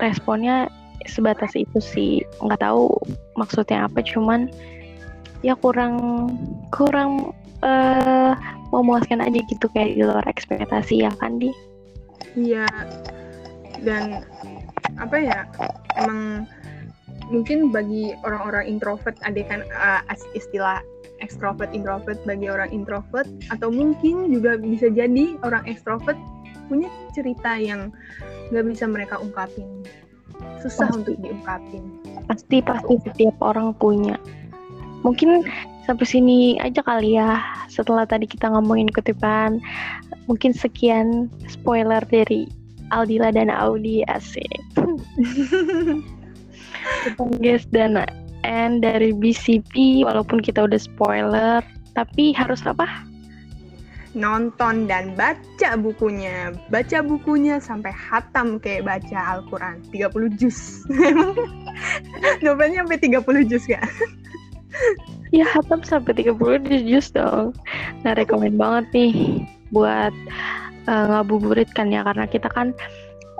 responnya 0.04 0.68
sebatas 1.08 1.56
itu 1.56 1.80
sih. 1.80 2.12
Nggak 2.44 2.66
tahu 2.66 2.92
maksudnya 3.40 3.88
apa 3.88 4.04
cuman 4.04 4.52
ya 5.46 5.56
kurang 5.56 6.28
kurang 6.76 7.32
uh, 7.64 8.34
memuaskan 8.76 9.24
aja 9.24 9.40
gitu 9.48 9.66
kayak 9.72 9.96
di 9.96 10.04
luar 10.04 10.26
ekspektasi 10.28 11.08
ya 11.08 11.12
kan 11.24 11.40
di? 11.40 11.54
Iya. 12.36 12.68
Dan 13.80 14.24
apa 15.00 15.16
ya 15.20 15.48
emang 16.00 16.48
mungkin 17.32 17.74
bagi 17.74 18.14
orang-orang 18.22 18.70
introvert 18.70 19.18
ada 19.26 19.42
kan 19.48 19.64
uh, 19.74 20.02
istilah 20.38 20.84
extrovert 21.26 21.74
introvert 21.74 22.22
bagi 22.30 22.46
orang 22.46 22.70
introvert 22.70 23.26
atau 23.50 23.74
mungkin 23.74 24.30
juga 24.30 24.62
bisa 24.62 24.94
jadi 24.94 25.34
orang 25.42 25.66
extrovert 25.66 26.18
punya 26.70 26.90
cerita 27.18 27.58
yang 27.58 27.90
nggak 28.54 28.66
bisa 28.70 28.86
mereka 28.86 29.18
ungkapin. 29.18 29.66
Susah 30.62 30.86
pasti. 30.90 30.98
untuk 31.02 31.16
diungkapin. 31.26 31.84
Pasti 32.30 32.58
pasti 32.62 32.94
setiap 33.02 33.36
orang 33.42 33.74
punya. 33.78 34.22
Mungkin 35.02 35.46
sampai 35.86 36.06
sini 36.06 36.58
aja 36.62 36.82
kali 36.82 37.18
ya 37.18 37.42
setelah 37.70 38.06
tadi 38.06 38.30
kita 38.30 38.50
ngomongin 38.50 38.90
kutipan. 38.94 39.62
Mungkin 40.30 40.54
sekian 40.54 41.30
spoiler 41.50 42.02
dari 42.10 42.50
Aldila 42.94 43.34
dan 43.34 43.50
Audi 43.50 44.06
asik. 44.10 44.62
Guys 47.42 47.66
dan 47.74 47.98
N 48.46 48.80
dari 48.80 49.12
BCP 49.12 50.06
walaupun 50.06 50.40
kita 50.40 50.70
udah 50.70 50.78
spoiler 50.78 51.60
tapi 51.98 52.32
harus 52.36 52.62
apa 52.68 52.86
nonton 54.16 54.88
dan 54.88 55.14
baca 55.14 55.76
bukunya. 55.76 56.56
Baca 56.72 57.04
bukunya 57.04 57.60
sampai 57.60 57.92
hatam 57.92 58.58
kayak 58.58 58.88
baca 58.88 59.38
Al-Quran. 59.38 59.84
30 59.92 60.40
juz. 60.40 60.88
novelnya 62.44 62.88
sampai 62.88 63.00
30 63.04 63.52
juz 63.52 63.64
gak? 63.68 63.84
ya 65.36 65.44
hatam 65.52 65.84
sampai 65.84 66.16
30 66.16 66.88
juz 66.88 67.12
dong. 67.12 67.52
Nah 68.08 68.16
rekomend 68.16 68.56
banget 68.56 68.86
nih 68.96 69.14
buat 69.76 70.16
uh, 70.88 71.06
ngabuburit 71.12 71.68
kan 71.76 71.92
ya. 71.92 72.02
Karena 72.08 72.26
kita 72.26 72.48
kan 72.48 72.72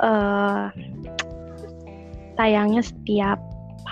uh, 0.04 0.68
tayangnya 2.36 2.84
setiap 2.84 3.40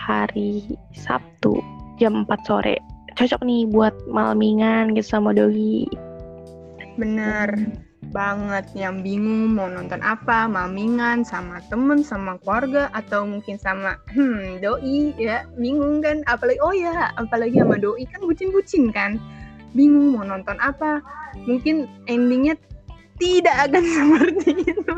hari 0.03 0.75
Sabtu 0.91 1.63
jam 1.95 2.27
4 2.27 2.47
sore. 2.47 2.75
Cocok 3.15 3.41
nih 3.45 3.69
buat 3.69 3.93
malmingan 4.09 4.97
gitu 4.97 5.15
sama 5.15 5.31
doi 5.37 5.85
Bener 6.97 7.53
banget 8.13 8.69
yang 8.77 9.01
bingung 9.01 9.57
mau 9.57 9.65
nonton 9.65 9.97
apa, 10.05 10.45
mamingan 10.45 11.25
sama 11.25 11.63
temen, 11.71 12.05
sama 12.05 12.37
keluarga 12.43 12.91
atau 12.93 13.25
mungkin 13.25 13.57
sama 13.57 13.97
hmm, 14.13 14.61
doi 14.61 15.15
ya 15.17 15.47
bingung 15.57 16.03
kan. 16.03 16.21
Apalagi 16.29 16.59
oh 16.61 16.75
ya 16.75 17.09
apalagi 17.17 17.57
sama 17.63 17.79
doi 17.79 18.05
kan 18.05 18.21
bucin-bucin 18.21 18.93
kan. 18.93 19.17
Bingung 19.73 20.13
mau 20.13 20.27
nonton 20.27 20.59
apa. 20.61 21.01
Mungkin 21.49 21.89
endingnya 22.05 22.53
tidak 23.17 23.71
akan 23.71 23.83
seperti 23.97 24.51
itu 24.67 24.93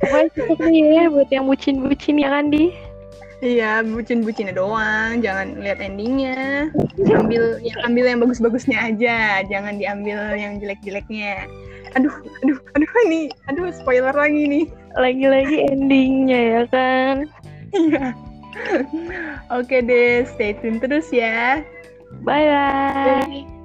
Pokoknya 0.00 0.28
cukup 0.36 0.58
nih 0.68 0.84
ya 0.92 1.04
buat 1.08 1.28
yang 1.32 1.46
bucin-bucin 1.48 2.20
ya 2.20 2.28
kan 2.28 2.52
di 2.52 2.74
Iya, 3.44 3.84
bucin-bucinnya 3.84 4.56
doang, 4.56 5.20
jangan 5.20 5.60
lihat 5.60 5.76
endingnya. 5.84 6.72
Ambil 7.04 7.60
yang 7.60 7.76
ambil 7.84 8.04
yang 8.08 8.20
bagus-bagusnya 8.24 8.80
aja, 8.80 9.44
jangan 9.44 9.76
diambil 9.76 10.32
yang 10.40 10.56
jelek-jeleknya. 10.56 11.44
Aduh, 12.00 12.16
aduh, 12.40 12.58
aduh 12.72 12.92
ini, 13.04 13.28
aduh 13.52 13.68
spoiler 13.76 14.16
lagi 14.16 14.48
nih. 14.48 14.64
Lagi-lagi 14.96 15.68
endingnya 15.68 16.40
ya 16.40 16.62
kan. 16.72 17.16
Iya. 17.76 18.16
Oke 19.52 19.84
deh, 19.84 20.24
stay 20.24 20.56
tune 20.56 20.80
terus 20.80 21.12
ya. 21.12 21.60
Bye 22.24 22.48
bye. 22.48 23.55